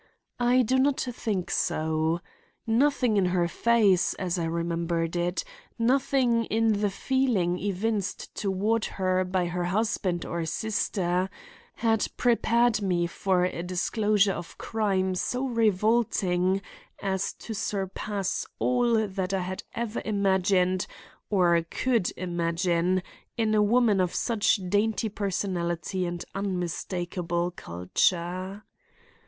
[0.39, 2.21] I do not think so.
[2.65, 5.43] Nothing in her face, as I remembered it;
[5.77, 11.29] nothing in the feeling evinced toward her by husband or sister,
[11.75, 16.63] had prepared me for a disclosure of crime so revolting
[16.99, 20.87] as to surpass all that I had ever imagined
[21.29, 23.03] or could imagine
[23.37, 28.63] in a woman of such dainty personality and unmistakable culture.